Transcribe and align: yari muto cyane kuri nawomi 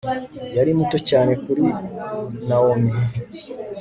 yari 0.57 0.71
muto 0.77 0.97
cyane 1.09 1.31
kuri 1.43 1.65
nawomi 2.47 2.91